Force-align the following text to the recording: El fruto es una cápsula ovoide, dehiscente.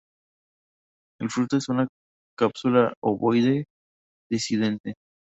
El 1.19 1.29
fruto 1.29 1.57
es 1.57 1.69
una 1.69 1.87
cápsula 2.35 2.91
ovoide, 3.03 3.65
dehiscente. 4.31 4.95